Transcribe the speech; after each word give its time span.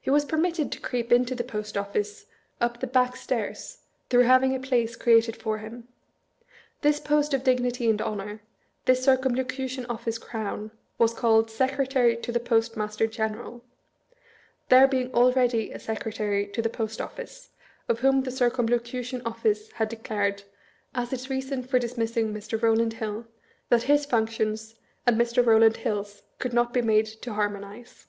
He 0.00 0.10
was 0.10 0.24
permitted 0.24 0.72
to 0.72 0.80
creep 0.80 1.12
into 1.12 1.36
the 1.36 1.44
Post 1.44 1.76
Office 1.76 2.26
up 2.60 2.80
the 2.80 2.86
back 2.88 3.14
stairs, 3.14 3.84
through 4.10 4.24
having 4.24 4.56
a 4.56 4.60
place 4.60 4.96
created 4.96 5.36
for 5.36 5.58
him. 5.58 5.86
This 6.80 6.98
post 6.98 7.32
of 7.32 7.44
dignity 7.44 7.88
and 7.88 8.02
honor, 8.02 8.42
this 8.86 9.06
Circumlo 9.06 9.44
cution 9.44 9.86
Office 9.88 10.18
crown, 10.18 10.72
was 10.98 11.14
called 11.14 11.48
"Secretary 11.48 12.16
to 12.16 12.32
the 12.32 12.40
Post 12.40 12.76
master 12.76 13.06
General"; 13.06 13.62
there 14.68 14.88
being 14.88 15.14
already 15.14 15.70
a 15.70 15.78
Secretary 15.78 16.44
to 16.48 16.60
the 16.60 16.68
Post 16.68 17.00
Office, 17.00 17.50
of 17.88 18.00
whom 18.00 18.22
the 18.24 18.32
Circumlocution 18.32 19.22
Office 19.24 19.70
had 19.74 19.88
de 19.90 19.94
clared, 19.94 20.42
as 20.92 21.12
its 21.12 21.30
reason 21.30 21.62
for 21.62 21.78
dismissing 21.78 22.34
Mr. 22.34 22.60
Rowland 22.60 22.94
Hill, 22.94 23.28
that 23.68 23.84
his 23.84 24.06
functions 24.06 24.74
and 25.06 25.16
Mr. 25.16 25.40
Eowland 25.44 25.76
Hill's 25.76 26.22
could 26.40 26.52
not 26.52 26.72
be 26.74 26.82
made 26.82 27.06
to 27.06 27.34
harmonize. 27.34 28.08